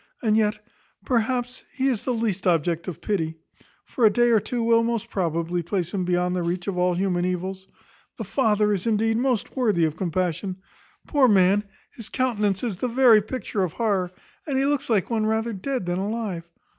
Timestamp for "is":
1.87-2.07, 8.73-8.87, 12.63-12.77